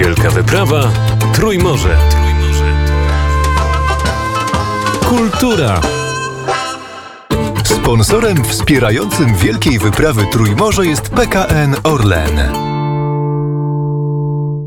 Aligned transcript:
Wielka 0.00 0.30
wyprawa 0.30 0.90
Trójmorze. 1.34 1.96
Kultura. 5.08 5.80
Sponsorem 7.64 8.44
wspierającym 8.44 9.34
Wielkiej 9.34 9.78
Wyprawy 9.78 10.26
Trójmorze 10.32 10.86
jest 10.86 11.10
PKN 11.10 11.76
Orlen. 11.82 12.69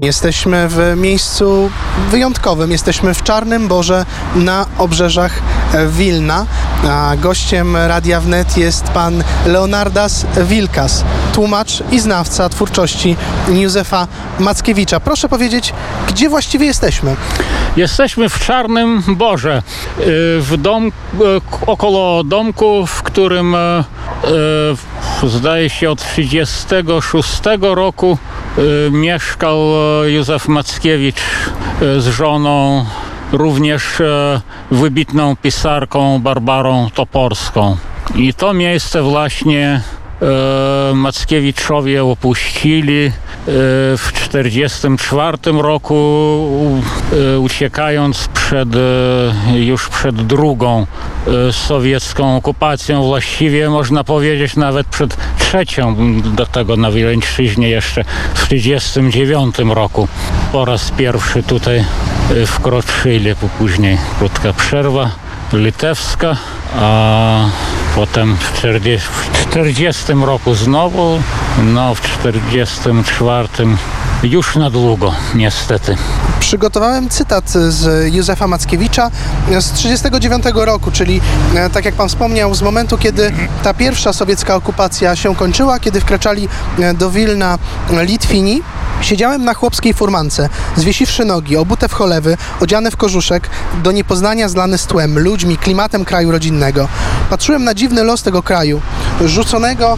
Jesteśmy 0.04 0.68
w 0.70 0.94
miejscu 0.96 1.72
wyjątkowym. 2.12 2.72
Jesteśmy 2.72 3.14
w 3.14 3.24
Czarnym 3.24 3.68
Borze 3.68 4.06
na 4.36 4.66
obrzeżach 4.78 5.42
Wilna. 5.88 6.46
A 6.90 7.16
gościem 7.18 7.76
Radia 7.76 8.22
Wnet 8.22 8.58
jest 8.58 8.84
pan 8.84 9.24
Leonardas 9.46 10.26
Wilkas, 10.38 11.04
tłumacz 11.34 11.84
i 11.92 12.00
znawca 12.00 12.50
twórczości 12.50 13.16
Józefa 13.48 14.08
Mackiewicza. 14.40 15.00
Proszę 15.00 15.30
powiedzieć, 15.30 15.74
gdzie 16.08 16.30
właściwie 16.30 16.66
jesteśmy? 16.66 17.16
Jesteśmy 17.78 18.30
w 18.30 18.40
Czarnym 18.40 19.04
Borze, 19.08 19.58
y, 19.58 20.04
w 20.42 20.58
dom, 20.58 20.88
y, 20.88 20.92
około 21.68 22.24
domku, 22.24 22.88
w 22.88 23.04
którym 23.04 23.56
y, 23.56 23.84
zdaje 25.24 25.70
się 25.70 25.92
od 25.92 26.00
1936 26.00 27.42
roku 27.62 28.18
mieszkał 28.92 29.60
Józef 30.06 30.48
Mackiewicz 30.48 31.22
z 31.98 32.08
żoną, 32.08 32.86
również 33.32 34.02
wybitną 34.72 35.36
pisarką 35.36 36.20
Barbarą 36.20 36.90
Toporską. 36.94 37.78
I 38.16 38.34
to 38.34 38.54
miejsce 38.54 39.02
właśnie 39.02 39.82
Mackiewiczowie 40.94 42.04
opuścili 42.04 43.12
w 43.98 44.12
1944 44.14 45.38
roku, 45.62 45.96
uciekając 47.40 48.28
przed, 48.28 48.70
już 49.56 49.90
przed 49.90 50.16
drugą 50.16 50.88
sowiecką 51.52 52.36
okupacją, 52.36 53.04
właściwie 53.04 53.70
można 53.70 54.04
powiedzieć 54.04 54.56
nawet 54.56 54.88
przed 54.88 55.18
trzecią, 55.40 55.96
do 56.22 56.46
tego 56.46 56.78
na 56.78 56.92
Wileńszczyźnie 56.92 57.70
jeszcze 57.70 58.04
w 58.34 58.48
1939 58.48 59.76
roku. 59.76 60.08
Po 60.52 60.66
raz 60.66 60.92
pierwszy 60.92 61.44
tutaj 61.44 61.86
wkroczyli, 62.48 63.36
później 63.58 63.98
krótka 64.20 64.54
przerwa 64.54 65.10
litewska, 65.54 66.38
a 66.76 67.50
potem 67.96 68.38
w 68.38 68.52
1940 68.52 70.14
roku 70.14 70.56
znowu, 70.56 71.20
no 71.64 71.96
w 71.96 72.02
1944 72.02 73.48
już 74.24 74.56
na 74.56 74.70
długo, 74.70 75.14
niestety. 75.36 75.96
Przygotowałem 76.40 77.10
cytat 77.10 77.50
z 77.50 78.14
Józefa 78.14 78.48
Mackiewicza 78.48 79.12
z 79.48 79.72
1939 79.72 80.44
roku, 80.66 80.92
czyli 80.92 81.22
e, 81.56 81.70
tak 81.70 81.86
jak 81.86 81.96
pan 81.96 82.10
wspomniał, 82.10 82.56
z 82.56 82.62
momentu, 82.62 82.98
kiedy 82.98 83.32
ta 83.64 83.74
pierwsza 83.74 84.14
sowiecka 84.14 84.56
okupacja 84.56 85.16
się 85.16 85.36
kończyła, 85.36 85.80
kiedy 85.80 86.02
wkraczali 86.02 86.48
e, 86.80 86.94
do 86.94 87.12
Wilna 87.12 87.58
Litwini. 87.92 88.62
Siedziałem 89.02 89.46
na 89.46 89.54
chłopskiej 89.54 89.94
furmance, 89.94 90.50
zwiesiwszy 90.76 91.26
nogi, 91.26 91.58
obute 91.58 91.90
w 91.90 91.94
cholewy, 91.94 92.38
odziany 92.60 92.92
w 92.92 92.98
kożuszek, 92.98 93.50
do 93.84 93.92
niepoznania 93.92 94.50
zlany 94.50 94.78
z 94.78 94.86
tłem, 94.86 95.20
ludźmi, 95.20 95.58
klimatem 95.58 96.06
kraju 96.06 96.32
rodzinnego. 96.32 96.88
Patrzyłem 97.34 97.64
na 97.64 97.74
dziwny 97.74 98.04
los 98.04 98.24
tego 98.24 98.44
kraju, 98.44 98.82
rzuconego 99.26 99.98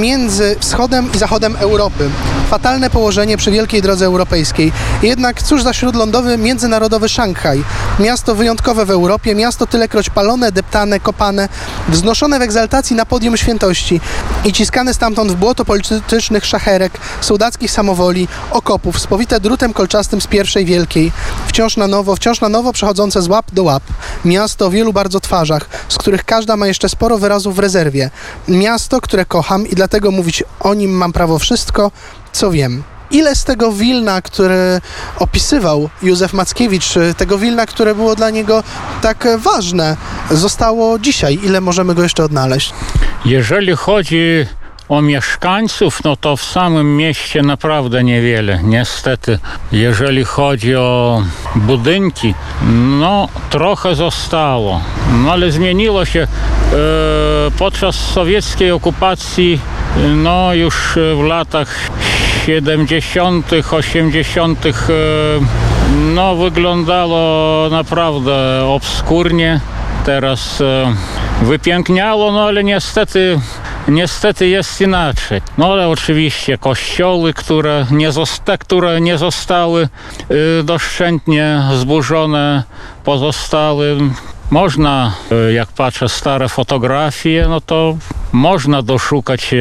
między 0.00 0.56
wschodem 0.60 1.08
i 1.14 1.18
zachodem 1.18 1.56
Europy. 1.56 2.10
Fatalne 2.50 2.90
położenie 2.90 3.36
przy 3.36 3.50
wielkiej 3.50 3.82
drodze 3.82 4.06
europejskiej. 4.06 4.72
Jednak 5.02 5.42
cóż 5.42 5.62
za 5.62 5.72
śródlądowy, 5.72 6.38
międzynarodowy 6.38 7.08
Szanghaj. 7.08 7.64
Miasto 8.00 8.34
wyjątkowe 8.34 8.84
w 8.86 8.90
Europie, 8.90 9.34
miasto 9.34 9.66
tylekroć 9.66 10.10
palone, 10.10 10.52
deptane, 10.52 11.00
kopane, 11.00 11.48
wznoszone 11.88 12.38
w 12.38 12.42
egzaltacji 12.42 12.96
na 12.96 13.06
podium 13.06 13.36
świętości 13.36 14.00
i 14.44 14.52
ciskane 14.52 14.94
stamtąd 14.94 15.32
w 15.32 15.34
błoto 15.34 15.64
politycznych 15.64 16.46
szacherek, 16.46 16.92
sołdackich 17.20 17.70
samowoli, 17.70 18.28
okopów, 18.50 19.00
spowite 19.00 19.40
drutem 19.40 19.72
kolczastym 19.72 20.20
z 20.20 20.26
pierwszej 20.26 20.64
wielkiej. 20.64 21.12
Wciąż 21.46 21.76
na 21.76 21.86
nowo, 21.86 22.16
wciąż 22.16 22.40
na 22.40 22.48
nowo 22.48 22.72
przechodzące 22.72 23.22
z 23.22 23.28
łap 23.28 23.46
do 23.52 23.62
łap. 23.62 23.82
Miasto 24.24 24.66
o 24.66 24.70
wielu 24.70 24.92
bardzo 24.92 25.20
twarzach, 25.20 25.68
z 25.88 25.98
których 25.98 26.24
każda 26.24 26.56
ma 26.56 26.66
jeszcze 26.66 26.88
sporo 26.88 27.18
wyrazów 27.18 27.56
w 27.56 27.58
rezerwie. 27.58 28.10
Miasto, 28.48 29.00
które 29.00 29.24
kocham 29.24 29.66
i 29.66 29.74
dlatego 29.74 30.10
mówić 30.10 30.44
o 30.60 30.74
nim 30.74 30.90
mam 30.90 31.12
prawo 31.12 31.38
wszystko, 31.38 31.90
co 32.36 32.50
wiem. 32.50 32.82
Ile 33.10 33.34
z 33.34 33.44
tego 33.44 33.72
Wilna, 33.72 34.22
które 34.22 34.80
opisywał 35.18 35.90
Józef 36.02 36.32
Mackiewicz, 36.32 36.88
tego 37.16 37.38
Wilna, 37.38 37.66
które 37.66 37.94
było 37.94 38.14
dla 38.14 38.30
niego 38.30 38.62
tak 39.02 39.28
ważne, 39.38 39.96
zostało 40.30 40.98
dzisiaj? 40.98 41.38
Ile 41.42 41.60
możemy 41.60 41.94
go 41.94 42.02
jeszcze 42.02 42.24
odnaleźć? 42.24 42.74
Jeżeli 43.24 43.76
chodzi 43.76 44.46
o 44.88 45.02
mieszkańców, 45.02 46.04
no 46.04 46.16
to 46.16 46.36
w 46.36 46.44
samym 46.44 46.96
mieście 46.96 47.42
naprawdę 47.42 48.04
niewiele. 48.04 48.60
Niestety, 48.62 49.38
jeżeli 49.72 50.24
chodzi 50.24 50.76
o 50.76 51.22
budynki, 51.54 52.34
no 53.00 53.28
trochę 53.50 53.94
zostało. 53.94 54.80
No 55.12 55.32
ale 55.32 55.50
zmieniło 55.50 56.04
się 56.04 56.20
e, 56.20 56.26
podczas 57.58 57.94
sowieckiej 57.96 58.70
okupacji, 58.70 59.60
no 60.14 60.54
już 60.54 60.98
w 61.16 61.22
latach 61.22 61.68
70., 62.46 63.50
80. 63.72 64.66
E, 64.66 64.70
no 66.14 66.36
wyglądało 66.36 67.68
naprawdę 67.70 68.64
obskurnie. 68.64 69.60
Teraz 70.04 70.60
e, 70.60 70.94
wypiękniało, 71.42 72.32
no 72.32 72.44
ale 72.44 72.64
niestety 72.64 73.40
Niestety 73.88 74.48
jest 74.48 74.80
inaczej. 74.80 75.40
No 75.58 75.72
ale 75.72 75.88
oczywiście 75.88 76.58
kościoły, 76.58 77.34
które 77.34 77.86
nie, 77.90 78.12
zosta 78.12 78.58
które 78.58 79.00
nie 79.00 79.18
zostały 79.18 79.88
y, 80.30 80.62
doszczętnie 80.64 81.62
zburzone, 81.74 82.62
pozostały. 83.04 83.98
Można, 84.50 85.12
y, 85.48 85.52
jak 85.52 85.68
patrzę 85.68 86.08
stare 86.08 86.48
fotografie, 86.48 87.46
no 87.48 87.60
to 87.60 87.96
można 88.32 88.82
doszukać 88.82 89.54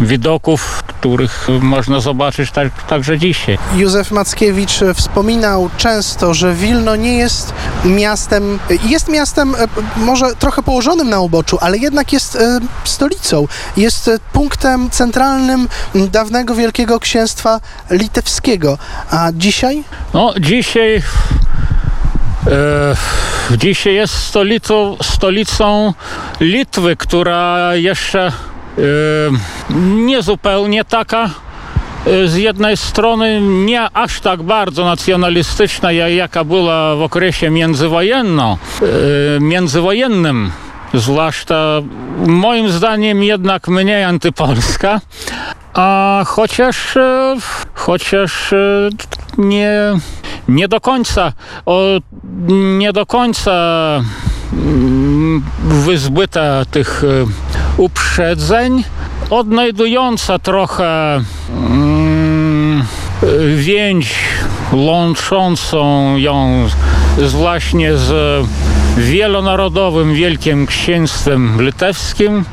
widoków, 0.00 0.82
których 0.86 1.48
można 1.60 2.00
zobaczyć 2.00 2.50
tak, 2.50 2.82
także 2.82 3.18
dzisiaj. 3.18 3.58
Józef 3.76 4.10
Mackiewicz 4.10 4.80
wspominał 4.94 5.70
często, 5.76 6.34
że 6.34 6.54
Wilno 6.54 6.96
nie 6.96 7.18
jest 7.18 7.54
miastem, 7.84 8.58
jest 8.84 9.08
miastem 9.08 9.54
e, 9.54 9.58
może 9.96 10.34
trochę 10.38 10.62
położonym 10.62 11.10
na 11.10 11.20
uboczu, 11.20 11.58
ale 11.60 11.78
jednak 11.78 12.12
jest 12.12 12.36
e, 12.36 12.60
stolicą, 12.84 13.48
jest 13.76 14.10
punktem 14.32 14.90
centralnym 14.90 15.68
dawnego 15.94 16.54
Wielkiego 16.54 17.00
Księstwa 17.00 17.60
Litewskiego. 17.90 18.78
A 19.10 19.28
dzisiaj? 19.32 19.84
No, 20.14 20.34
dzisiaj 20.40 21.02
E, 22.46 22.96
dzisiaj 23.50 23.94
jest 23.94 24.14
stolicą, 24.14 24.96
stolicą 25.02 25.94
Litwy, 26.40 26.96
która 26.96 27.74
jeszcze 27.74 28.26
e, 28.26 28.32
niezupełnie 29.80 30.84
taka 30.84 31.30
e, 32.06 32.28
z 32.28 32.36
jednej 32.36 32.76
strony 32.76 33.40
nie 33.40 33.82
aż 33.96 34.20
tak 34.20 34.42
bardzo 34.42 34.84
nacjonalistyczna, 34.84 35.92
jaka 35.92 36.44
była 36.44 36.96
w 36.96 37.02
okresie 37.02 37.50
międzywojennym, 37.50 38.56
międzywojennym. 39.40 40.50
Zwłaszcza 40.94 41.80
moim 42.26 42.68
zdaniem 42.68 43.22
jednak 43.22 43.68
mniej 43.68 44.04
antypolska, 44.04 45.00
a 45.74 46.22
chociaż, 46.26 46.98
chociaż 47.74 48.54
nie 49.38 49.98
nie 50.48 50.68
do 50.68 50.80
końca, 50.80 51.32
o, 51.66 51.80
nie 52.78 52.92
do 52.92 53.06
końca 53.06 53.52
mm, 54.52 55.44
wyzbyta 55.64 56.64
tych 56.64 57.04
e, 57.04 57.26
uprzedzeń, 57.76 58.84
odnajdująca 59.30 60.38
trochę 60.38 61.20
mm, 61.50 62.84
więź 63.56 64.14
łączącą 64.72 66.16
ją 66.16 66.68
z, 67.18 67.32
właśnie 67.32 67.96
z 67.96 68.46
wielonarodowym 68.96 70.14
Wielkim 70.14 70.66
Księstwem 70.66 71.62
Litewskim, 71.62 72.44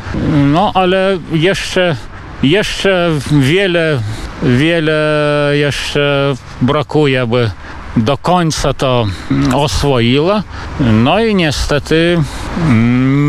no 0.51 0.71
ale 0.73 1.17
jeszcze 1.31 1.95
jeszcze 2.43 3.09
wiele, 3.31 3.99
wiele 4.43 5.51
jeszcze 5.53 6.35
brakuje, 6.61 7.27
by 7.27 7.51
do 7.97 8.17
końca 8.17 8.73
to 8.73 9.07
oswoiła. 9.55 10.43
No 10.79 11.19
i 11.19 11.35
niestety 11.35 12.23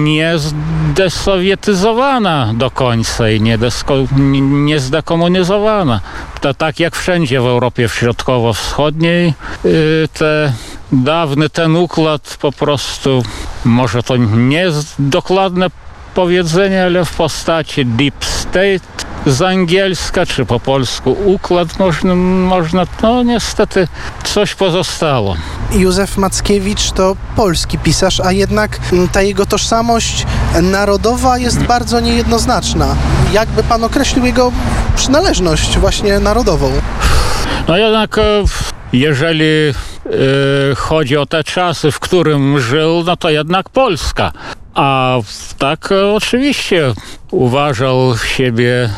nie 0.04 0.34
zdesowietyzowana 0.38 2.52
do 2.54 2.70
końca 2.70 3.30
i 3.30 3.40
nie, 3.40 3.58
desko, 3.58 3.94
nie 4.42 4.80
zdekomunizowana. 4.80 6.00
To 6.40 6.54
tak 6.54 6.80
jak 6.80 6.96
wszędzie 6.96 7.40
w 7.40 7.46
Europie 7.46 7.88
Środkowo-Wschodniej 7.88 9.34
y, 9.64 10.08
te 10.12 10.52
dawny 10.92 11.50
ten 11.50 11.76
układ 11.76 12.38
po 12.40 12.52
prostu, 12.52 13.22
może 13.64 14.02
to 14.02 14.16
nie 14.16 14.56
jest 14.56 14.94
dokładne 14.98 15.66
powiedzenie, 16.14 16.84
ale 16.84 17.04
w 17.04 17.16
postaci 17.16 17.86
deep 17.86 18.24
state 18.24 19.01
z 19.26 19.42
angielska, 19.42 20.26
czy 20.26 20.44
po 20.44 20.60
polsku 20.60 21.16
układ 21.24 21.78
można, 21.78 22.14
można 22.14 22.86
no 23.02 23.22
niestety 23.22 23.88
coś 24.24 24.54
pozostało. 24.54 25.36
Józef 25.72 26.16
Mackiewicz 26.16 26.92
to 26.92 27.16
polski 27.36 27.78
pisarz, 27.78 28.20
a 28.20 28.32
jednak 28.32 28.78
mm, 28.92 29.08
ta 29.08 29.22
jego 29.22 29.46
tożsamość 29.46 30.26
narodowa 30.62 31.38
jest 31.38 31.62
bardzo 31.62 32.00
niejednoznaczna. 32.00 32.96
Jakby 33.32 33.62
pan 33.62 33.84
określił 33.84 34.24
jego 34.24 34.52
przynależność 34.96 35.78
właśnie 35.78 36.18
narodową? 36.18 36.72
No 37.68 37.76
jednak 37.76 38.18
e, 38.18 38.22
jeżeli 38.92 39.44
e, 39.44 39.72
chodzi 40.76 41.16
o 41.16 41.26
te 41.26 41.44
czasy, 41.44 41.90
w 41.90 42.00
którym 42.00 42.60
żył, 42.60 43.02
no 43.06 43.16
to 43.16 43.30
jednak 43.30 43.68
Polska. 43.68 44.32
A 44.74 45.18
tak 45.58 45.88
oczywiście 46.14 46.94
uważał 47.30 48.18
siebie, 48.18 48.90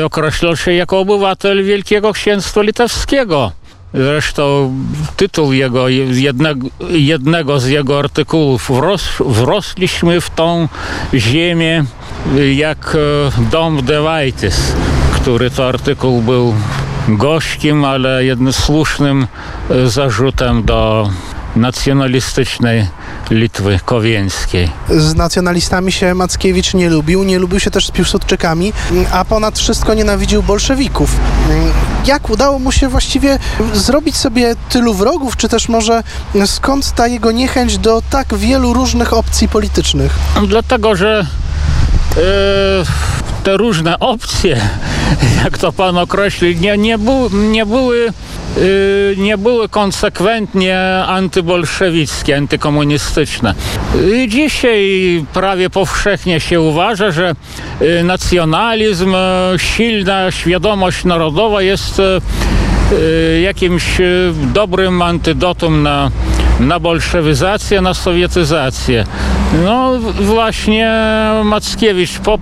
e, 0.00 0.04
określał 0.04 0.56
się 0.56 0.72
jako 0.72 1.00
obywatel 1.00 1.64
Wielkiego 1.64 2.12
Księstwa 2.12 2.62
Litewskiego. 2.62 3.52
Zresztą 3.94 4.74
tytuł 5.16 5.52
jego, 5.52 5.88
jednego, 5.88 6.68
jednego 6.90 7.60
z 7.60 7.66
jego 7.66 7.98
artykułów 7.98 8.70
Wros, 8.70 9.08
Wrosliśmy 9.20 10.20
w 10.20 10.30
tą 10.30 10.68
ziemię 11.14 11.84
jak 12.54 12.96
e, 12.96 13.50
dom 13.50 13.82
Dewajtys, 13.82 14.72
który 15.14 15.50
to 15.50 15.68
artykuł 15.68 16.22
był 16.22 16.54
gorzkim, 17.08 17.84
ale 17.84 18.24
jednym 18.24 18.52
słusznym 18.52 19.26
e, 19.70 19.88
zarzutem 19.88 20.64
do 20.64 21.10
nacjonalistycznej 21.56 22.86
Litwy 23.30 23.80
Kowieńskiej. 23.84 24.70
Z 24.90 25.14
nacjonalistami 25.14 25.92
się 25.92 26.14
Mackiewicz 26.14 26.74
nie 26.74 26.90
lubił, 26.90 27.24
nie 27.24 27.38
lubił 27.38 27.60
się 27.60 27.70
też 27.70 27.86
z 27.86 27.90
Piłsudczykami, 27.90 28.72
a 29.12 29.24
ponad 29.24 29.58
wszystko 29.58 29.94
nienawidził 29.94 30.42
bolszewików. 30.42 31.16
Jak 32.06 32.30
udało 32.30 32.58
mu 32.58 32.72
się 32.72 32.88
właściwie 32.88 33.38
zrobić 33.74 34.16
sobie 34.16 34.54
tylu 34.68 34.94
wrogów, 34.94 35.36
czy 35.36 35.48
też 35.48 35.68
może 35.68 36.02
skąd 36.46 36.92
ta 36.92 37.06
jego 37.06 37.32
niechęć 37.32 37.78
do 37.78 38.02
tak 38.10 38.34
wielu 38.34 38.72
różnych 38.72 39.12
opcji 39.12 39.48
politycznych? 39.48 40.14
Dlatego, 40.46 40.96
że 40.96 41.26
e, 42.16 42.16
te 43.44 43.56
różne 43.56 43.98
opcje, 43.98 44.60
jak 45.44 45.58
to 45.58 45.72
pan 45.72 45.98
określił, 45.98 46.58
nie, 46.60 46.78
nie, 46.78 46.98
był, 46.98 47.30
nie 47.30 47.66
były 47.66 48.12
nie 49.16 49.38
były 49.38 49.68
konsekwentnie 49.68 50.80
antybolszewickie, 51.06 52.36
antykomunistyczne. 52.36 53.54
I 54.14 54.28
Dzisiaj 54.28 55.24
prawie 55.32 55.70
powszechnie 55.70 56.40
się 56.40 56.60
uważa, 56.60 57.10
że 57.10 57.34
e, 57.80 58.02
nacjonalizm, 58.04 59.14
silna 59.56 60.30
świadomość 60.30 61.04
narodowa 61.04 61.62
jest 61.62 62.02
jakimś 63.42 63.84
dobrym 64.54 65.02
antydotum 65.02 65.82
na, 65.82 66.10
na 66.60 66.80
bolszewizację, 66.80 67.80
na 67.80 67.94
sowietyzację. 67.94 69.04
No 69.64 69.98
właśnie 70.20 70.90
Mackiewicz 71.44 72.18
po, 72.18 72.38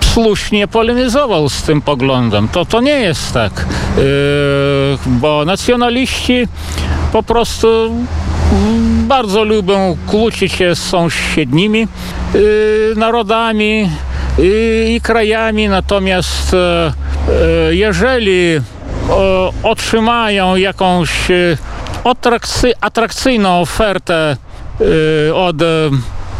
słusznie 0.00 0.68
polemizował 0.68 1.48
z 1.48 1.62
tym 1.62 1.82
poglądem. 1.82 2.48
To, 2.48 2.64
to 2.64 2.80
nie 2.80 3.00
jest 3.00 3.32
tak, 3.32 3.66
Yy, 3.96 4.02
bo 5.06 5.44
nacjonaliści 5.44 6.48
po 7.12 7.22
prostu 7.22 7.90
bardzo 9.08 9.44
lubią 9.44 9.96
kłócić 10.06 10.52
się 10.52 10.74
z 10.74 10.78
sąsiednimi 10.78 11.88
yy, 12.34 12.94
narodami 12.96 13.90
yy, 14.38 14.92
i 14.92 15.00
krajami, 15.00 15.68
natomiast 15.68 16.54
e, 16.54 16.92
e, 17.68 17.74
jeżeli 17.74 18.60
otrzymają 19.62 20.56
jakąś 20.56 21.10
atrakcy, 22.04 22.72
atrakcyjną 22.80 23.60
ofertę 23.60 24.36
e, 25.28 25.34
od 25.34 25.62
e, 25.62 25.66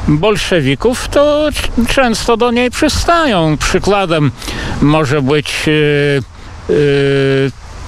bolszewików, 0.09 1.09
to 1.09 1.49
często 1.89 2.37
do 2.37 2.51
niej 2.51 2.71
przystają. 2.71 3.57
Przykładem 3.57 4.31
może 4.83 5.23
być 5.23 5.55
e, 5.69 5.73
e, 6.71 6.73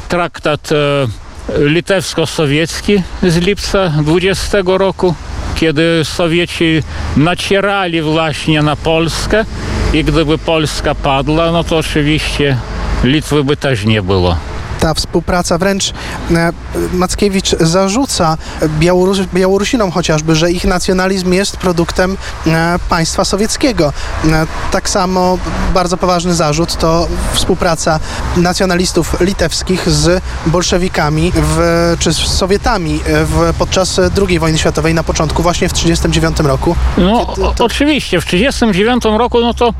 traktat 0.09 0.71
e, 0.73 1.07
litewsko-sowiecki 1.49 3.03
z 3.23 3.37
lipca 3.37 3.89
20 3.89 4.59
roku, 4.67 5.15
kiedy 5.55 6.01
Sowieci 6.05 6.83
nacierali 7.17 8.03
właśnie 8.03 8.63
na 8.63 8.77
Polskę 8.77 9.45
i 9.93 10.05
gdyby 10.05 10.39
Polska 10.39 10.95
padła, 10.95 11.51
no 11.51 11.65
to 11.65 11.79
oczywiście 11.79 12.57
Litwy 13.05 13.45
by 13.45 13.57
też 13.57 13.85
nie 13.85 14.03
było. 14.03 14.37
Ta 14.85 14.95
współpraca. 14.95 15.59
Wręcz 15.59 15.91
e, 16.31 16.53
Mackiewicz 16.93 17.51
zarzuca 17.61 18.37
Białorus 18.79 19.19
Białorusinom 19.35 19.91
chociażby, 19.91 20.37
że 20.37 20.53
ich 20.53 20.65
nacjonalizm 20.65 21.33
jest 21.33 21.57
produktem 21.57 22.17
e, 22.47 22.79
państwa 22.89 23.25
sowieckiego. 23.25 23.93
E, 24.25 24.47
Tak 24.71 24.89
samo 24.89 25.39
bardzo 25.75 25.97
poważny 25.97 26.35
zarzut 26.35 26.77
to 26.77 27.09
współpraca 27.33 28.01
nacjonalistów 28.37 29.17
litewskich 29.21 29.91
z 29.91 30.23
bolszewikami 30.47 31.33
w, 31.35 31.59
czy 31.99 32.13
z 32.13 32.17
Sowietami 32.17 33.01
w, 33.07 33.55
podczas 33.59 34.01
II 34.29 34.39
wojny 34.39 34.59
światowej 34.59 34.95
na 34.95 35.03
początku, 35.03 35.43
właśnie 35.43 35.69
w 35.69 35.73
1939 35.73 36.49
roku. 36.51 36.77
No, 36.99 37.27
Kiedy 37.27 37.45
o, 37.47 37.53
to- 37.53 37.65
oczywiście, 37.65 38.21
w 38.21 38.25
1939 38.25 39.19
roku, 39.19 39.41
no 39.41 39.55
to 39.55 39.75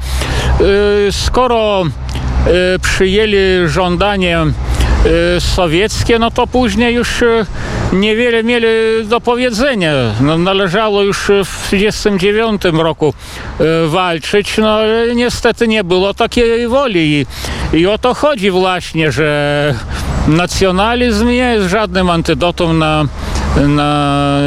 y, 1.09 1.13
skoro 1.13 1.83
y, 2.75 2.79
przyjęli 2.79 3.69
żądanie 3.69 4.39
sowieckie, 5.41 6.19
no 6.19 6.31
to 6.31 6.47
później 6.47 6.95
już 6.95 7.23
y, 7.23 7.47
niewiele 7.93 8.45
mieli 8.45 8.67
do 9.05 9.21
powiedzenia. 9.21 9.93
No, 10.21 10.39
należało 10.39 11.03
już 11.03 11.31
y, 11.31 11.45
w 11.45 11.69
1939 11.71 12.63
roku 12.83 13.15
y, 13.61 13.89
walczyć, 13.89 14.59
no 14.59 14.71
ale 14.71 15.15
niestety 15.15 15.69
nie 15.69 15.85
było 15.85 16.15
takiej 16.15 16.69
woli 16.69 17.01
i, 17.73 17.77
i 17.77 17.87
o 17.87 17.99
to 17.99 18.15
chodzi 18.15 18.51
właśnie, 18.51 19.13
że 19.13 19.75
nacjonalizm 20.29 21.29
nie 21.29 21.35
jest 21.35 21.71
żadnym 21.71 22.11
antydotum 22.11 22.79
na, 22.79 23.05
na, 23.69 24.39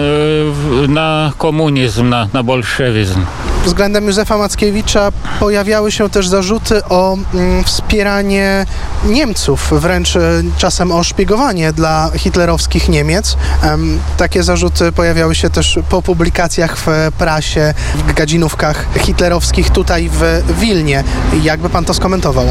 y, 0.84 0.88
na 0.88 1.34
komunizm, 1.38 2.10
na, 2.10 2.28
na 2.34 2.44
bolszewizm. 2.44 3.26
Względem 3.68 4.08
Józefa 4.08 4.38
Mackiewicza 4.38 5.12
pojawiały 5.40 5.92
się 5.92 6.10
też 6.10 6.28
zarzuty 6.28 6.84
o 6.86 7.18
mm, 7.34 7.64
wspieranie 7.64 8.66
Niemców, 9.06 9.74
wręcz 9.82 10.16
e, 10.16 10.44
czasem 10.58 10.92
o 10.92 11.04
szpiegowanie 11.04 11.74
dla 11.74 12.12
hitlerowskich 12.16 12.90
Niemiec. 12.90 13.38
Em, 13.62 14.00
takie 14.18 14.44
zarzuty 14.44 14.92
pojawiały 14.92 15.36
się 15.36 15.50
też 15.50 15.80
po 15.90 16.02
publikacjach 16.02 16.78
w 16.78 16.88
prasie, 17.18 17.74
w 17.96 18.14
gadzinówkach 18.14 18.86
hitlerowskich 19.00 19.70
tutaj 19.70 20.10
w 20.14 20.44
Wilnie. 20.60 21.04
Jakby 21.44 21.70
pan 21.70 21.86
to 21.86 21.94
skomentował? 21.94 22.46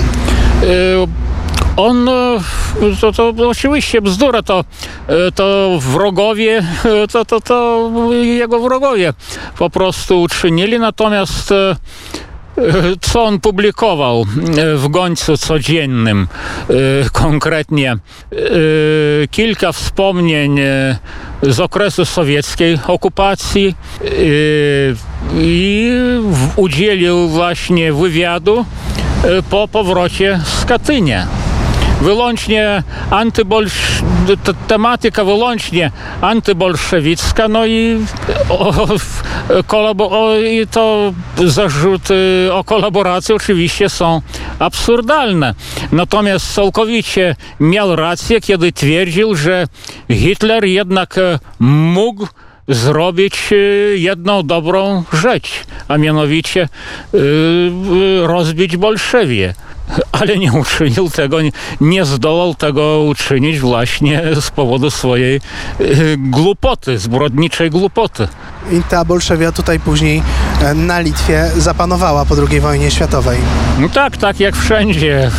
On, 1.76 2.08
e, 2.08 2.40
to, 3.00 3.12
to 3.12 3.48
oczywiście 3.48 4.02
bzdura, 4.02 4.42
to, 4.42 4.64
e, 5.08 5.32
to 5.32 5.78
wrogowie, 5.80 6.64
e, 6.84 7.08
to, 7.08 7.24
to, 7.24 7.40
to 7.40 7.90
jego 8.22 8.60
wrogowie 8.60 9.12
po 9.58 9.70
prostu 9.70 10.22
uczynili, 10.22 10.78
natomiast 10.78 11.54
co 13.00 13.24
on 13.24 13.40
publikował 13.40 14.24
w 14.76 14.88
gońcu 14.88 15.36
codziennym, 15.36 16.28
konkretnie 17.12 17.96
kilka 19.30 19.72
wspomnień 19.72 20.60
z 21.42 21.60
okresu 21.60 22.04
sowieckiej 22.04 22.78
okupacji 22.86 23.74
i 25.34 25.92
udzielił 26.56 27.28
właśnie 27.28 27.92
wywiadu 27.92 28.64
po 29.50 29.68
powrocie 29.68 30.40
z 30.44 30.64
Katynia. 30.64 31.45
Wyłącznie 32.00 32.82
antybolsz... 33.10 34.02
te- 34.44 34.54
tematyka 34.54 35.24
wyłącznie 35.24 35.90
antybolszewicka, 36.20 37.48
no 37.48 37.66
i, 37.66 37.96
o, 38.48 38.86
kolabo... 39.66 40.10
o, 40.10 40.36
i 40.36 40.66
to 40.66 41.12
zarzuty 41.44 42.48
o 42.52 42.64
kolaboracji 42.64 43.34
oczywiście 43.34 43.88
są 43.88 44.20
absurdalne. 44.58 45.54
Natomiast 45.92 46.54
całkowicie 46.54 47.36
miał 47.60 47.96
rację, 47.96 48.40
kiedy 48.40 48.72
twierdził, 48.72 49.34
że 49.34 49.66
Hitler 50.10 50.64
jednak 50.64 51.18
e, 51.18 51.38
mógł 51.60 52.26
zrobić 52.68 53.52
e, 53.52 53.56
jedną 53.96 54.42
dobrą 54.42 55.04
rzecz, 55.12 55.50
a 55.88 55.98
mianowicie 55.98 56.62
e, 56.62 57.18
rozbić 58.26 58.76
Bolszewie. 58.76 59.54
Ale 60.12 60.38
nie 60.38 60.52
uczynił 60.52 61.10
tego, 61.10 61.38
nie- 61.80 62.04
zdołał 62.04 62.54
tego 62.54 63.00
uczynić 63.00 63.60
właśnie 63.60 64.22
z 64.40 64.50
powodu 64.50 64.90
swojej 64.90 65.36
e, 65.36 65.40
głupoty, 66.16 66.98
zbrodniczej 66.98 67.70
głupoty. 67.70 68.28
I 68.72 68.82
ta 68.82 69.04
Bolszewia 69.04 69.52
tutaj 69.52 69.80
później 69.80 70.22
e, 70.62 70.74
na 70.74 71.00
Litwie 71.00 71.50
zapanowała 71.56 72.24
po 72.24 72.34
II 72.50 72.60
wojnie 72.60 72.90
światowej. 72.90 73.38
No 73.78 73.88
tak, 73.88 74.16
tak 74.16 74.40
jak 74.40 74.56
wszędzie, 74.56 75.30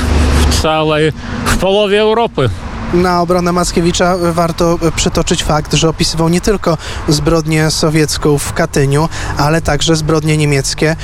w 0.50 0.62
całej, 0.62 1.12
w 1.46 1.58
połowie 1.58 2.02
Europy. 2.02 2.50
Na 2.94 3.22
obronę 3.22 3.52
Mackiewicza 3.52 4.18
warto 4.18 4.80
przytoczyć 4.96 5.44
fakt, 5.44 5.74
że 5.74 5.90
opisywał 5.90 6.30
nie 6.30 6.42
tylko 6.42 6.78
zbrodnię 7.08 7.72
sowiecką 7.72 8.38
w 8.38 8.54
Katyniu, 8.54 9.10
ale 9.38 9.62
także 9.62 9.96
zbrodnie 9.96 10.38
niemieckie, 10.38 10.96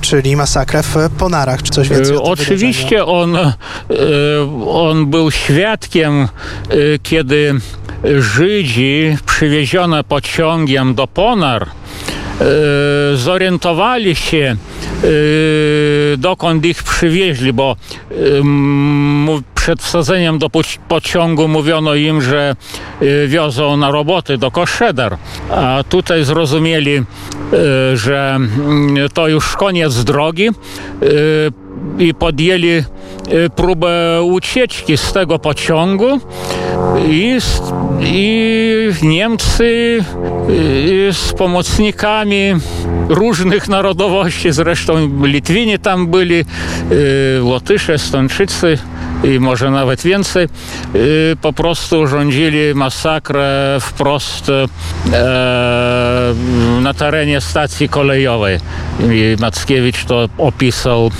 czyli 0.00 0.36
masakrę 0.36 0.82
w 0.82 0.94
Ponarach. 1.18 1.62
Czy 1.62 1.72
coś 1.72 1.88
więcej 1.88 2.16
o 2.16 2.20
E, 2.20 2.22
Oczywiście 2.22 3.04
on, 3.04 3.36
e, 3.36 3.52
on 4.68 5.06
był 5.06 5.30
świadkiem, 5.30 6.22
e, 6.22 6.28
kiedy 7.02 7.54
Żydzi 8.18 9.16
przywiezione 9.26 10.04
pociągiem 10.04 10.94
do 10.94 11.06
Ponar 11.06 11.66
zorientowali 13.14 14.16
się, 14.16 14.56
dokąd 16.18 16.66
ich 16.66 16.82
przywieźli, 16.82 17.52
bo 17.52 17.76
przed 19.60 19.82
wsadzeniem 19.82 20.38
do 20.38 20.46
poci- 20.46 20.78
pociągu 20.88 21.48
mówiono 21.48 21.94
im, 21.94 22.22
że 22.22 22.56
e, 23.00 23.28
wiozą 23.28 23.76
na 23.76 23.90
roboty 23.90 24.38
do 24.38 24.50
Koszedar, 24.50 25.16
a 25.50 25.84
tutaj 25.88 26.24
zrozumieli, 26.24 26.96
e, 26.96 27.02
że 27.96 28.36
mm, 28.36 29.08
to 29.14 29.28
już 29.28 29.56
koniec 29.56 30.04
drogi 30.04 30.48
e, 30.48 30.52
i 31.98 32.14
podjęli 32.14 32.84
próbę 33.56 34.22
ucieczki 34.22 34.96
z 34.96 35.12
tego 35.12 35.38
pociągu 35.38 36.20
i, 37.08 37.38
i 38.02 38.90
Niemcy 39.02 39.98
e, 41.08 41.12
z 41.12 41.32
pomocnikami 41.32 42.52
różnych 43.08 43.68
narodowości, 43.68 44.52
zresztą 44.52 45.24
Litwini 45.24 45.78
tam 45.78 46.06
byli, 46.06 46.44
Łotysze, 47.42 47.98
Stończycy 47.98 48.78
i 49.24 49.40
może 49.40 49.70
nawet 49.70 50.02
więcej, 50.02 50.44
e, 50.44 50.48
po 51.42 51.52
prostu 51.52 52.00
urządzili 52.00 52.74
masakrę 52.74 53.78
wprost 53.80 54.48
e, 54.48 54.68
na 56.80 56.94
terenie 56.94 57.40
stacji 57.40 57.88
kolejowej. 57.88 58.58
I 59.00 59.36
Mackiewicz 59.40 60.04
to 60.04 60.28
opisał 60.38 61.10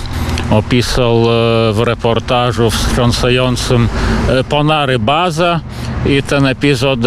opisał 0.50 1.16
e, 1.16 1.26
w 1.73 1.83
reportażu 1.85 2.71
wstrząsającym 2.71 3.88
e, 4.28 4.45
Ponary 4.45 4.99
Baza 4.99 5.61
i 6.07 6.23
ten 6.23 6.47
epizod 6.47 7.00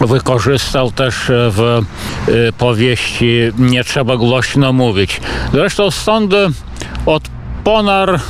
wykorzystał 0.00 0.90
też 0.90 1.14
w 1.28 1.82
powieści 2.58 3.38
Nie 3.58 3.84
trzeba 3.84 4.16
głośno 4.16 4.72
mówić. 4.72 5.20
Zresztą 5.52 5.90
stąd 5.90 6.34
od 7.06 7.22
Ponar 7.64 8.20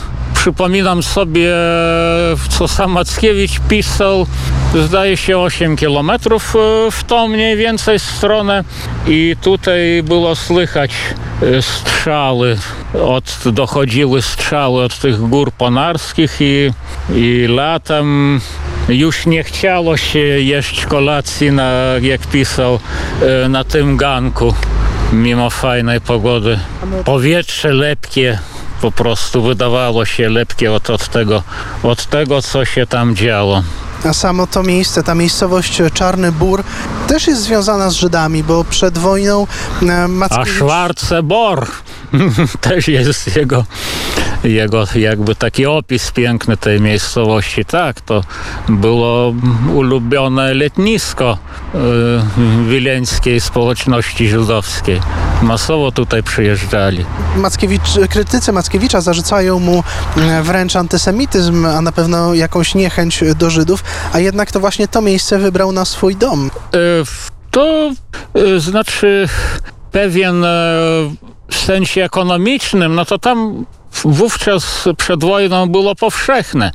przypominam 0.46 1.02
sobie, 1.02 1.52
co 2.48 2.68
sam 2.68 2.90
Mackiewicz 2.90 3.60
pisał, 3.68 4.26
zdaje 4.84 5.16
się 5.16 5.38
8 5.38 5.76
kilometrów 5.76 6.56
e, 6.56 6.90
w 6.90 7.04
tą 7.04 7.28
mniej 7.28 7.56
więcej 7.56 7.98
stronę. 7.98 8.64
I 9.06 9.36
tutaj 9.40 10.02
było 10.02 10.36
słychać 10.36 10.90
e, 11.42 11.62
strzały, 11.62 12.58
od, 13.02 13.24
dochodziły 13.52 14.22
strzały 14.22 14.84
od 14.84 14.98
tych 14.98 15.20
gór 15.20 15.52
ponarskich 15.52 16.36
i, 16.40 16.70
i 17.14 17.46
latem 17.48 18.40
już 18.88 19.26
nie 19.26 19.44
chciało 19.44 19.96
się 19.96 20.18
jeść 20.18 20.86
kolacji, 20.86 21.52
na, 21.52 21.72
jak 22.02 22.26
pisał, 22.26 22.78
e, 23.44 23.48
na 23.48 23.64
tym 23.64 23.96
ganku, 23.96 24.54
mimo 25.12 25.50
fajnej 25.50 26.00
pogody. 26.00 26.58
Powietrze 27.04 27.72
lepkie, 27.72 28.38
po 28.80 28.92
prostu 28.92 29.42
wydawało 29.42 30.04
się 30.04 30.28
lepkie 30.28 30.72
od, 30.72 30.90
od, 30.90 31.08
tego, 31.08 31.42
od 31.82 32.06
tego, 32.06 32.42
co 32.42 32.64
się 32.64 32.86
tam 32.86 33.16
działo. 33.16 33.62
A 34.04 34.12
samo 34.12 34.46
to 34.46 34.62
miejsce, 34.62 35.02
ta 35.02 35.14
miejscowość 35.14 35.82
Czarny 35.94 36.32
Bór 36.32 36.62
też 37.06 37.26
jest 37.26 37.42
związana 37.42 37.90
z 37.90 37.94
Żydami, 37.94 38.42
bo 38.42 38.64
przed 38.64 38.98
wojną 38.98 39.46
e, 39.82 40.02
A 40.04 40.08
Mackiewicz... 40.08 40.54
Schwarze 40.54 41.22
Bor 41.22 41.66
też 42.60 42.88
jest 42.88 43.36
jego, 43.36 43.64
jego 44.44 44.84
jakby 44.94 45.34
taki 45.34 45.66
opis 45.66 46.10
piękny 46.10 46.56
tej 46.56 46.80
miejscowości. 46.80 47.64
Tak, 47.64 48.00
to 48.00 48.22
było 48.68 49.34
ulubione 49.74 50.54
letnisko 50.54 51.38
y, 51.74 51.78
wileńskiej 52.70 53.40
społeczności 53.40 54.28
żydowskiej. 54.28 55.00
Masowo 55.42 55.92
tutaj 55.92 56.22
przyjeżdżali. 56.22 57.04
Mackiewicz, 57.36 57.88
krytycy 58.10 58.52
Mackiewicza 58.52 59.00
zarzucają 59.00 59.58
mu 59.58 59.82
e, 60.16 60.42
wręcz 60.42 60.76
antysemityzm, 60.76 61.66
a 61.66 61.80
na 61.80 61.92
pewno 61.92 62.34
jakąś 62.34 62.74
niechęć 62.74 63.24
do 63.38 63.50
Żydów, 63.50 63.84
a 64.12 64.18
jednak 64.18 64.52
to 64.52 64.60
właśnie 64.60 64.88
to 64.88 65.02
miejsce 65.02 65.38
wybrał 65.38 65.72
na 65.72 65.84
swój 65.84 66.16
dom. 66.16 66.50
W- 67.04 67.30
To 67.50 67.90
e, 68.34 68.60
znaczy 68.60 69.28
pewien 69.96 70.44
e, 70.44 70.48
w 71.48 71.54
sensie 71.54 72.04
ekonomicznym, 72.04 72.94
no 72.94 73.04
to 73.04 73.18
tam 73.18 73.66
wówczas 74.04 74.88
przed 74.96 75.24
wojną 75.24 75.66
było 75.66 75.94
powszechne 75.94 76.72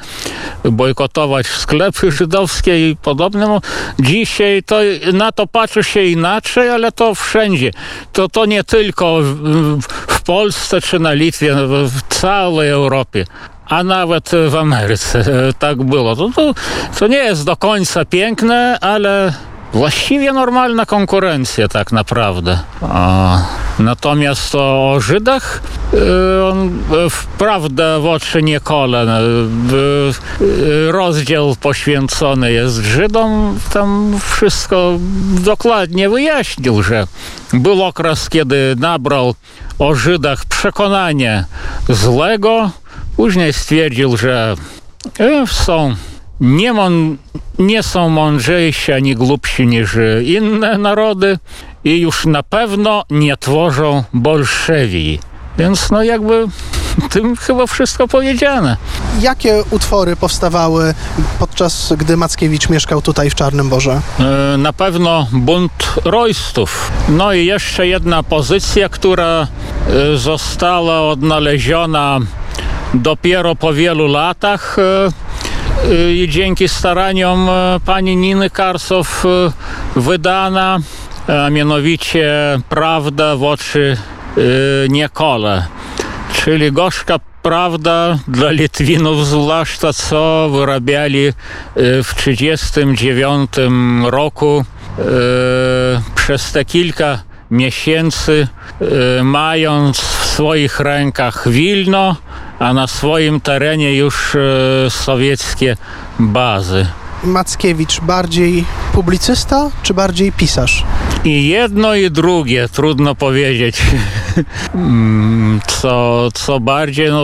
bojkotować 0.63 1.47
sklepy 1.47 2.11
żydowskie 2.11 2.89
i 2.89 2.95
podobne. 2.95 3.47
No, 3.47 3.61
Dzisiaj 3.99 4.63
to 4.63 4.79
na 5.13 5.31
to 5.31 5.47
patrzy 5.47 5.83
się 5.83 6.03
inaczej, 6.03 6.69
ale 6.69 6.91
to 6.91 7.15
wszędzie. 7.15 7.71
To, 8.13 8.29
to 8.29 8.45
nie 8.45 8.63
tylko 8.63 9.17
w, 9.21 9.81
w 10.07 10.21
Polsce 10.21 10.81
czy 10.81 10.99
na 10.99 11.13
Litwie, 11.13 11.55
no, 11.55 11.67
w 11.67 12.01
całej 12.09 12.69
Europie 12.69 13.25
a 13.65 13.83
nawet 13.83 14.31
w 14.49 14.55
Ameryce 14.55 15.19
e, 15.19 15.53
tak 15.53 15.83
było. 15.83 16.15
To, 16.15 16.29
to, 16.35 16.53
to 16.99 17.07
nie 17.07 17.17
jest 17.17 17.45
do 17.45 17.55
końca 17.55 18.05
piękne, 18.05 18.77
ale 18.81 19.33
właściwie 19.73 20.33
normalna 20.33 20.85
konkurencja 20.85 21.67
tak 21.67 21.91
naprawdę. 21.91 22.59
Natomiast 23.79 24.55
o, 24.55 24.97
Żydach 24.99 25.61
e, 25.93 26.45
on 26.45 26.79
e, 27.05 27.09
wprawdę 27.09 27.99
w 27.99 28.05
oczy 28.05 28.43
nie 28.43 28.59
kole. 28.59 29.01
E, 29.01 29.31
Rozdział 30.91 31.55
poświęcony 31.61 32.51
jest 32.51 32.75
Żydom. 32.75 33.59
Tam 33.73 34.19
wszystko 34.35 34.97
dokładnie 35.41 36.09
wyjaśnił, 36.09 36.83
że 36.83 37.07
był 37.53 37.83
okres, 37.83 38.29
kiedy 38.29 38.75
nabrał 38.79 39.35
o 39.79 39.95
Żydach 39.95 40.45
przekonanie 40.45 41.45
złego, 41.89 42.71
Później 43.15 43.53
stwierdził, 43.53 44.17
że 44.17 44.55
są 45.45 45.95
nie, 46.41 46.73
mon, 46.73 47.17
nie 47.59 47.83
są 47.83 48.09
mądrzejsi 48.09 48.91
ani 48.91 49.15
głupsi 49.15 49.67
niż 49.67 49.97
inne 50.23 50.77
narody 50.77 51.39
i 51.83 51.99
już 51.99 52.25
na 52.25 52.43
pewno 52.43 53.03
nie 53.09 53.37
tworzą 53.37 54.03
bolszewii. 54.13 55.19
Więc 55.57 55.91
no 55.91 56.03
jakby 56.03 56.47
tym 57.11 57.35
chyba 57.35 57.67
wszystko 57.67 58.07
powiedziane. 58.07 58.77
Jakie 59.21 59.63
utwory 59.69 60.15
powstawały 60.15 60.93
podczas 61.39 61.93
gdy 61.97 62.17
Mackiewicz 62.17 62.69
mieszkał 62.69 63.01
tutaj 63.01 63.29
w 63.29 63.35
Czarnym 63.35 63.69
Borze? 63.69 64.01
E, 64.53 64.57
Na 64.57 64.73
pewno 64.73 65.27
bunt 65.31 65.93
rojstów. 66.05 66.91
No 67.09 67.33
i 67.33 67.45
jeszcze 67.45 67.87
jedna 67.87 68.23
pozycja, 68.23 68.89
która 68.89 69.47
e, 70.13 70.17
została 70.17 71.01
odnaleziona 71.01 72.19
dopiero 72.93 73.55
po 73.55 73.73
wielu 73.73 74.07
latach 74.07 74.77
e, 74.79 75.30
i 75.89 76.27
dzięki 76.29 76.69
staraniom 76.69 77.49
e, 77.49 77.79
pani 77.85 78.15
Niny 78.15 78.49
Karsow 78.49 79.25
e, 79.25 79.29
wydana, 79.99 80.79
a 81.27 81.49
mianowicie 81.49 82.31
Prawda 82.69 83.35
w 83.35 83.43
oczy 83.43 83.97
e, 84.37 84.41
Niekole, 84.89 85.65
czyli 86.33 86.71
gorzka 86.71 87.19
prawda 87.41 88.17
dla 88.27 88.51
Litwinów 88.51 89.27
zwłaszcza, 89.27 89.93
co 89.93 90.49
wyrabiali 90.49 91.33
w 91.75 92.13
1939 92.15 93.51
roku 94.11 94.65
przez 96.15 96.51
te 96.51 96.65
kilka 96.65 97.19
miesięcy, 97.51 98.47
mając 99.23 99.97
w 99.99 100.25
swoich 100.25 100.79
rękach 100.79 101.49
Wilno, 101.49 102.15
a 102.61 102.73
na 102.73 102.87
swoim 102.87 103.41
terenie 103.41 103.95
już 103.95 104.35
e, 104.35 104.39
sowieckie 104.89 105.77
bazy. 106.19 106.87
Mackiewicz 107.23 108.01
bardziej 108.01 108.65
publicysta 108.93 109.69
czy 109.83 109.93
bardziej 109.93 110.31
pisarz? 110.31 110.83
I 111.23 111.47
jedno 111.47 111.95
i 111.95 112.11
drugie, 112.11 112.69
trudno 112.69 113.15
powiedzieć. 113.15 113.81
Mm, 114.75 115.59
Co, 115.67 116.27
co 116.33 116.59
bardziej, 116.59 117.09
no, 117.09 117.21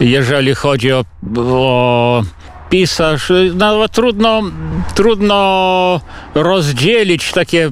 jeżeli 0.00 0.54
chodzi 0.54 0.92
o, 0.92 1.04
o 1.36 2.22
pisarz, 2.70 3.32
nawet 3.54 3.92
trudno, 3.92 4.42
trudno 4.94 6.00
rozdzielić 6.34 7.32
takie, 7.32 7.66
e, 7.66 7.70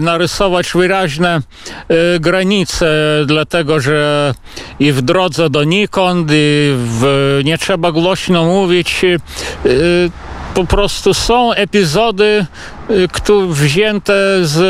narysować 0.00 0.72
wyraźne 0.74 1.40
e, 1.88 2.20
granice, 2.20 2.86
dlatego 3.26 3.80
że 3.80 4.34
i 4.80 4.92
w 4.92 5.02
drodze 5.02 5.50
donikąd, 5.50 6.28
i 6.32 6.74
w 6.76 7.40
nie 7.44 7.58
trzeba 7.58 7.92
głośno 7.92 8.44
mówić, 8.44 9.04
e, 9.04 9.18
po 10.54 10.64
prostu 10.64 11.14
są 11.14 11.52
epizody, 11.52 12.46
y, 12.90 13.08
któ- 13.12 13.48
wzięte 13.48 14.14
z 14.42 14.62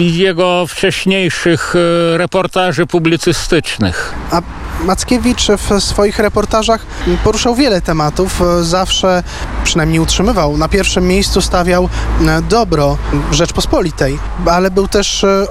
jego 0.00 0.66
wcześniejszych 0.66 1.74
y, 1.76 2.18
reportaży 2.18 2.86
publicystycznych. 2.86 4.14
A 4.30 4.42
Mackiewicz 4.84 5.48
w 5.48 5.84
swoich 5.84 6.18
reportażach 6.18 6.86
poruszał 7.24 7.54
wiele 7.54 7.80
tematów. 7.80 8.42
Zawsze, 8.60 9.22
przynajmniej 9.64 10.00
utrzymywał, 10.00 10.56
na 10.56 10.68
pierwszym 10.68 11.06
miejscu 11.06 11.40
stawiał 11.40 11.88
e, 12.26 12.42
dobro 12.42 12.96
Rzeczpospolitej, 13.32 14.18
ale 14.46 14.70
był 14.70 14.88
też 14.88 15.24
e, 15.24 15.46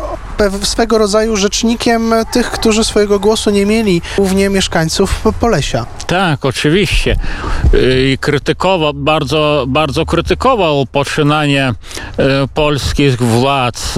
swego 0.64 0.98
rodzaju 0.98 1.36
rzecznikiem 1.36 2.14
tych, 2.32 2.52
którzy 2.52 2.84
swojego 2.84 3.20
głosu 3.20 3.50
nie 3.50 3.66
mieli, 3.66 4.02
głównie 4.18 4.50
mieszkańców 4.50 5.22
Polesia. 5.40 5.86
Tak, 6.08 6.46
oczywiście. 6.46 7.16
I 7.74 8.18
krytykował, 8.22 8.94
bardzo, 8.94 9.66
bardzo 9.68 10.06
krytykował 10.06 10.86
poczynanie 10.86 11.70
y, 11.70 12.24
polskich 12.54 13.18
władz, 13.22 13.96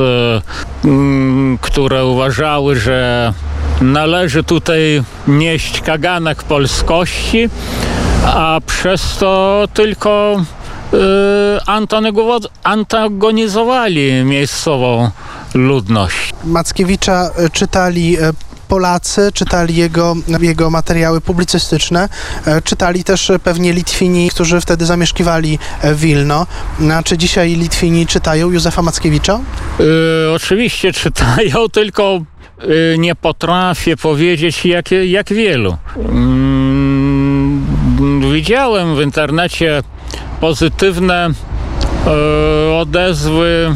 mm, 0.85 1.57
które 1.61 2.05
uważały, 2.05 2.75
że 2.75 3.33
należy 3.81 4.43
tutaj 4.43 5.03
nieść 5.27 5.81
kaganek 5.81 6.43
polskości, 6.43 7.49
a 8.25 8.59
przez 8.65 9.17
to 9.17 9.63
tylko 9.73 10.41
antagonizowa- 11.67 12.47
antagonizowali 12.63 14.23
miejscową 14.23 15.09
ludność. 15.53 16.33
Mackiewicza 16.43 17.29
e, 17.35 17.49
czytali 17.49 18.17
e, 18.19 18.31
Polacy, 18.67 19.31
czytali 19.33 19.75
jego, 19.75 20.15
jego 20.41 20.69
materiały 20.69 21.21
publicystyczne, 21.21 22.09
e, 22.45 22.61
czytali 22.61 23.03
też 23.03 23.31
pewnie 23.43 23.73
Litwini, 23.73 24.29
którzy 24.29 24.61
wtedy 24.61 24.85
zamieszkiwali 24.85 25.59
Wilno. 25.95 26.47
A 26.93 27.03
czy 27.03 27.17
dzisiaj 27.17 27.55
Litwini 27.55 28.07
czytają 28.07 28.51
Józefa 28.51 28.81
Mackiewicza? 28.81 29.39
Y, 29.79 29.83
oczywiście 30.35 30.93
czytają, 30.93 31.69
tylko 31.73 32.21
y, 32.63 32.95
nie 32.97 33.15
potrafię 33.15 33.97
powiedzieć 33.97 34.65
jak, 34.65 34.85
jak 34.91 35.33
wielu. 35.33 35.77
Mm, 35.97 37.65
widziałem 38.33 38.95
w 38.95 39.01
internecie 39.01 39.83
pozytywne 40.39 41.29
odezwy 42.79 43.75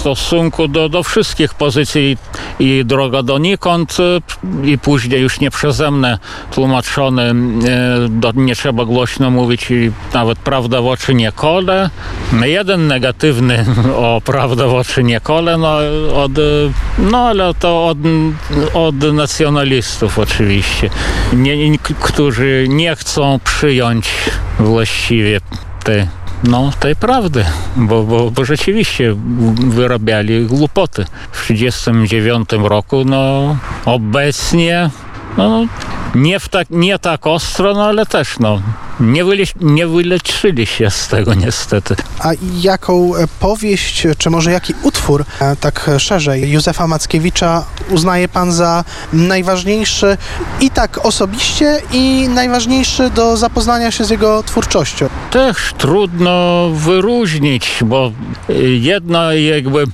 stosunku 0.00 0.68
do, 0.68 0.88
do 0.88 1.02
wszystkich 1.02 1.54
pozycji 1.54 2.16
i 2.58 2.84
droga 2.84 3.22
donikąd 3.22 3.96
y, 4.00 4.70
i 4.70 4.78
później 4.78 5.20
już 5.20 5.40
nie 5.40 5.50
przeze 5.50 5.90
mnie 5.90 6.18
tłumaczony, 6.50 7.22
y, 8.06 8.08
do, 8.08 8.32
nie 8.34 8.54
trzeba 8.54 8.84
głośno 8.84 9.30
mówić 9.30 9.70
i 9.70 9.92
nawet 10.14 10.38
prawda 10.38 10.82
w 10.82 10.86
oczy 10.86 11.14
nie 11.14 11.32
kole. 11.32 11.90
Jeden 12.42 12.86
negatywny 12.86 13.64
o 13.96 14.22
prawda 14.24 14.66
w 14.66 14.74
oczy 14.74 15.02
nie 15.04 15.20
kole, 15.20 15.58
no, 15.58 15.76
od, 16.14 16.38
y, 16.38 16.72
no 16.98 17.18
ale 17.18 17.54
to 17.54 17.86
od, 17.86 17.98
od 18.74 19.12
nacjonalistów 19.12 20.18
oczywiście, 20.18 20.90
nie, 21.32 21.78
którzy 22.00 22.66
nie 22.68 22.96
chcą 22.96 23.40
przyjąć 23.44 24.08
właściwie 24.58 25.40
tej 25.84 26.19
no, 26.44 26.70
tej 26.80 26.96
prawdy, 26.96 27.44
bo, 27.76 28.02
bo, 28.02 28.30
bo 28.30 28.44
rzeczywiście 28.44 29.16
wyrabiali 29.68 30.46
głupoty. 30.46 31.04
W 31.32 31.46
1939 31.46 32.68
roku, 32.68 33.04
no, 33.04 33.56
obecnie, 33.84 34.90
no, 35.36 35.66
nie, 36.14 36.40
w 36.40 36.48
tak, 36.48 36.70
nie 36.70 36.98
tak 36.98 37.26
ostro, 37.26 37.74
no, 37.74 37.84
ale 37.84 38.06
też, 38.06 38.38
no, 38.38 38.62
nie, 39.00 39.24
wyle, 39.24 39.44
nie 39.60 39.86
wyleczyli 39.86 40.66
się 40.66 40.90
z 40.90 41.08
tego 41.08 41.34
niestety. 41.34 41.96
A 42.20 42.30
jaką 42.60 43.16
e, 43.16 43.26
powieść, 43.40 44.06
czy 44.18 44.30
może 44.30 44.52
jaki 44.52 44.74
utwór, 44.82 45.24
e, 45.40 45.56
tak 45.56 45.90
szerzej, 45.98 46.50
Józefa 46.50 46.86
Mackiewicza 46.86 47.64
uznaje 47.90 48.28
pan 48.28 48.52
za 48.52 48.84
najważniejszy 49.12 50.16
i 50.60 50.70
tak 50.70 51.06
osobiście, 51.06 51.82
i 51.92 52.28
najważniejszy 52.28 53.10
do 53.10 53.36
zapoznania 53.36 53.90
się 53.90 54.04
z 54.04 54.10
jego 54.10 54.42
twórczością? 54.42 55.08
Też 55.30 55.56
trudno 55.78 56.68
wyróżnić, 56.74 57.70
bo 57.82 58.12
y, 58.50 58.54
jedno 58.80 59.32
jakby 59.32 59.84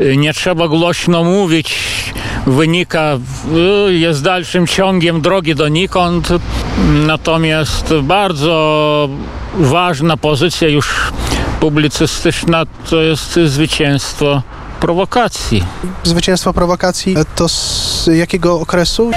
y, 0.00 0.16
nie 0.16 0.34
trzeba 0.34 0.68
głośno 0.68 1.24
mówić, 1.24 1.76
wynika, 2.46 3.18
jest 3.88 4.22
dalszym 4.22 4.66
ciągiem 4.66 5.20
drogi 5.20 5.54
donikąd, 5.54 6.28
natomiast 7.06 7.94
bardzo 8.02 9.08
ważna 9.58 10.16
pozycja 10.16 10.68
już 10.68 11.12
publicystyczna 11.60 12.64
to 12.90 13.02
jest 13.02 13.38
zwycięstwo 13.46 14.42
prowokacji. 14.80 15.64
Zwycięstwo 16.02 16.52
prowokacji 16.52 17.16
to 17.34 17.48
z 17.48 18.06
jakiego 18.14 18.60
okresu? 18.60 19.10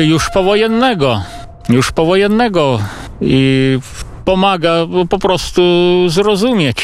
Y, 0.00 0.04
już 0.04 0.30
powojennego, 0.30 1.22
już 1.68 1.92
powojennego 1.92 2.78
i 3.20 3.78
pomaga 4.24 4.72
po 5.10 5.18
prostu 5.18 5.62
zrozumieć 6.08 6.76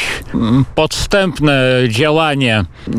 podstępne 0.75 1.61
działanie 1.89 2.65
y, 2.87 2.93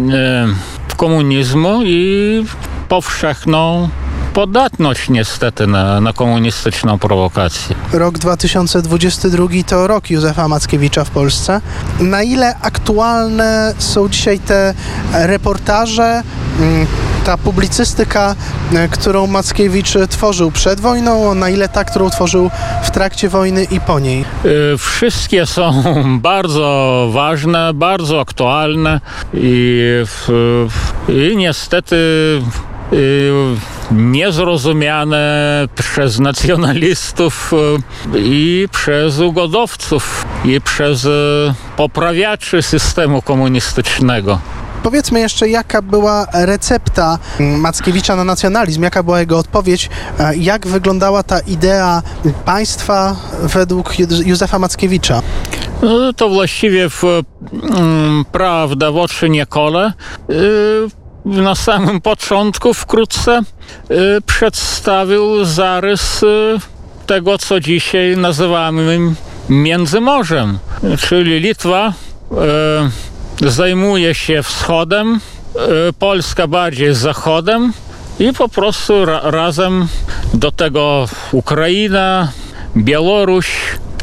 komunizmu 1.00 1.82
i 1.84 2.44
powszechną 2.88 3.88
podatność 4.32 5.08
niestety 5.08 5.66
na, 5.66 6.00
na 6.00 6.12
komunistyczną 6.12 6.98
prowokację. 6.98 7.76
Rok 7.92 8.18
2022 8.18 9.46
to 9.66 9.86
rok 9.86 10.10
Józefa 10.10 10.48
Mackiewicza 10.48 11.04
w 11.04 11.10
Polsce. 11.10 11.60
Na 12.00 12.22
ile 12.22 12.56
aktualne 12.62 13.74
są 13.78 14.08
dzisiaj 14.08 14.38
te 14.38 14.74
reportaże, 15.12 16.22
mm, 16.60 16.86
ta 17.24 17.36
publicystyka, 17.36 18.34
e, 18.74 18.88
którą 18.88 19.26
Mackiewicz 19.26 19.94
tworzył 20.08 20.50
przed 20.50 20.80
wojną, 20.80 21.34
na 21.34 21.50
ile 21.50 21.68
ta, 21.68 21.84
którą 21.84 22.10
tworzył 22.10 22.50
w 22.82 22.90
trakcie 22.90 23.28
wojny 23.28 23.64
i 23.64 23.80
po 23.80 24.00
niej? 24.00 24.24
Y, 24.44 24.78
Wszystkie 24.78 25.46
są 25.46 25.82
bardzo 26.30 27.08
ważne, 27.12 27.74
bardzo 27.74 28.20
aktualne 28.20 29.00
i, 29.34 29.80
i 31.08 31.36
niestety 31.36 31.96
y, 32.92 33.30
niezrozumiane 33.90 35.28
przez 35.74 36.18
nacjonalistów 36.18 37.52
i 38.14 38.68
przez 38.72 39.18
ugodowców 39.18 40.26
i 40.44 40.60
przez 40.60 41.08
poprawiaczy 41.76 42.62
systemu 42.62 43.22
komunistycznego. 43.22 44.38
Powiedzmy 44.82 45.20
jeszcze, 45.20 45.48
jaka 45.48 45.82
była 45.82 46.26
recepta 46.32 47.18
Mackiewicza 47.40 48.16
na 48.16 48.24
nacjonalizm, 48.24 48.82
jaka 48.82 49.02
była 49.02 49.20
jego 49.20 49.38
odpowiedź, 49.38 49.90
e, 50.18 50.36
jak 50.36 50.66
wyglądała 50.66 51.22
ta 51.22 51.40
idea 51.40 52.02
państwa 52.44 53.16
według 53.42 53.94
Józefa 54.24 54.58
Mackiewicza? 54.58 55.22
No, 55.82 56.12
to 56.12 56.28
właściwie 56.28 56.90
w 56.90 57.04
mm, 57.04 58.24
prawda 58.32 58.92
w 58.92 58.96
oczy 58.96 59.30
nie 59.30 59.46
kole. 59.46 59.92
Y, 60.30 60.88
na 61.24 61.54
samym 61.54 62.00
początku 62.00 62.74
wkrótce 62.74 63.42
y, 63.90 63.94
przedstawił 64.26 65.44
zarys 65.44 66.24
tego, 67.06 67.38
co 67.38 67.60
dzisiaj 67.60 68.16
nazywamy 68.16 69.14
Międzymorzem, 69.48 70.58
czyli 70.98 71.40
Litwa 71.40 71.92
zajmuje 73.46 74.14
się 74.14 74.42
wschodem, 74.42 75.20
y, 75.88 75.92
Polska 75.92 76.46
bardziej 76.46 76.94
zachodem 76.94 77.72
i 78.18 78.32
po 78.32 78.48
prostu 78.48 79.04
ra- 79.04 79.20
razem 79.24 79.88
do 80.34 80.52
tego 80.52 81.08
Ukraina, 81.32 82.32
Białoruś, 82.76 83.48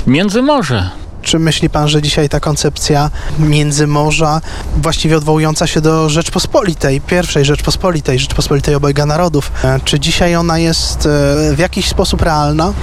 Międzymorze. 0.08 0.90
Czy 1.22 1.40
myśli 1.40 1.70
pan, 1.70 1.88
że 1.88 2.02
dzisiaj 2.02 2.30
ta 2.30 2.40
koncepcja 2.40 3.10
międzymorza, 3.40 4.42
właściwie 4.78 5.18
odwołująca 5.18 5.68
się 5.68 5.82
do 5.82 6.10
Rzeczpospolitej, 6.10 7.02
pierwszej 7.02 7.46
Rzeczpospolitej, 7.46 8.20
Rzeczpospolitej 8.20 8.76
obojga 8.76 9.06
narodów, 9.06 9.52
e, 9.64 9.80
czy 9.86 10.00
dzisiaj 10.00 10.36
ona 10.36 10.60
jest 10.60 11.06
e, 11.06 11.10
w 11.56 11.60
jakiś 11.60 11.88
sposób 11.88 12.22
realna? 12.22 12.74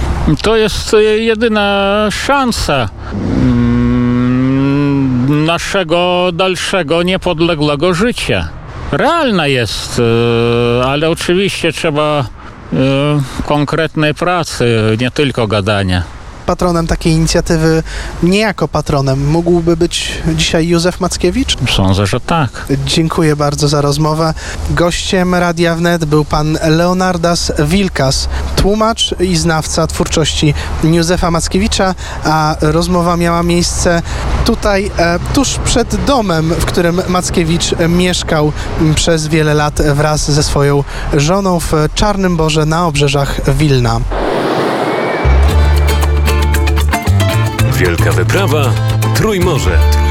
To 0.41 0.55
jest 0.55 0.93
e, 0.93 1.03
jedyna 1.03 2.07
szansa. 2.11 2.89
Naszego 5.29 6.29
dalszego 6.33 7.03
niepodległego 7.03 7.93
życia. 7.93 8.49
Realna 8.91 9.47
jest, 9.47 10.01
e, 10.81 10.85
ale 10.85 11.09
oczywiście 11.09 11.71
trzeba 11.73 12.25
e, 12.73 12.75
konkretnej 13.45 14.13
pracy, 14.13 14.97
nie 14.99 15.11
tylko 15.11 15.47
gadania. 15.47 16.03
Patronem 16.45 16.87
takiej 16.87 17.13
inicjatywy, 17.13 17.83
nie 18.23 18.39
jako 18.39 18.67
patronem, 18.67 19.27
mógłby 19.31 19.77
być 19.77 20.11
dzisiaj 20.35 20.67
Józef 20.67 20.99
Mackiewicz? 20.99 21.57
Sądzę, 21.75 22.07
że 22.07 22.19
tak. 22.19 22.65
Dziękuję 22.85 23.35
bardzo 23.35 23.67
za 23.67 23.81
rozmowę. 23.81 24.33
Gościem 24.69 25.35
Radia 25.35 25.75
Wnet 25.75 26.05
był 26.05 26.25
pan 26.25 26.57
Leonardas 26.67 27.51
Wilkas, 27.59 28.29
tłumacz 28.55 29.15
i 29.19 29.35
znawca 29.35 29.87
twórczości 29.87 30.53
Józefa 30.83 31.31
Mackiewicza, 31.31 31.95
a 32.23 32.55
rozmowa 32.61 33.17
miała 33.17 33.43
miejsce 33.43 34.01
tutaj, 34.45 34.91
e, 34.97 35.19
tuż 35.33 35.59
przed 35.65 36.05
domem, 36.05 36.49
w 36.49 36.65
którym 36.65 37.01
Mackiewicz 37.07 37.75
mieszkał 37.89 38.51
przez 38.95 39.27
wiele 39.27 39.53
lat 39.53 39.81
wraz 39.81 40.31
ze 40.31 40.43
swoją 40.43 40.83
żoną 41.13 41.59
w 41.59 41.73
Czarnym 41.95 42.37
Borze 42.37 42.65
na 42.65 42.87
obrzeżach 42.87 43.41
Wilna. 43.57 43.99
Wielka 47.79 48.11
wyprawa 48.11 48.73
Trójmorze. 49.15 50.04